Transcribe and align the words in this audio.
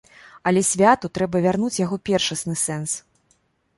Але 0.51 0.61
святу 0.69 1.11
трэба 1.19 1.43
вярнуць 1.45 1.79
яго 1.85 1.99
першасны 2.09 2.59
сэнс. 2.67 2.91